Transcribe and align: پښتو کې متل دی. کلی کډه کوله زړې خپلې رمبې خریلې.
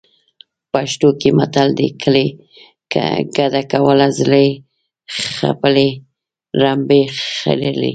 پښتو 0.73 1.09
کې 1.19 1.29
متل 1.39 1.69
دی. 1.79 1.89
کلی 2.01 2.27
کډه 3.35 3.61
کوله 3.71 4.07
زړې 4.19 4.47
خپلې 5.41 5.89
رمبې 6.61 7.01
خریلې. 7.37 7.89